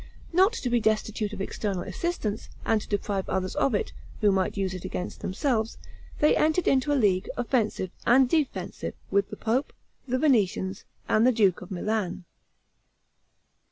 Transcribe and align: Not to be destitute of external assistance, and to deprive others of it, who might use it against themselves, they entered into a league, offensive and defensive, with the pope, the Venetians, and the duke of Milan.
Not 0.33 0.53
to 0.53 0.69
be 0.71 0.79
destitute 0.79 1.31
of 1.31 1.41
external 1.41 1.83
assistance, 1.83 2.49
and 2.65 2.81
to 2.81 2.87
deprive 2.87 3.29
others 3.29 3.53
of 3.55 3.75
it, 3.75 3.93
who 4.21 4.31
might 4.31 4.57
use 4.57 4.73
it 4.73 4.83
against 4.83 5.19
themselves, 5.21 5.77
they 6.21 6.35
entered 6.35 6.67
into 6.67 6.91
a 6.91 6.95
league, 6.97 7.29
offensive 7.37 7.91
and 8.03 8.27
defensive, 8.27 8.95
with 9.11 9.29
the 9.29 9.37
pope, 9.37 9.73
the 10.07 10.17
Venetians, 10.17 10.85
and 11.07 11.27
the 11.27 11.31
duke 11.31 11.61
of 11.61 11.69
Milan. 11.69 12.25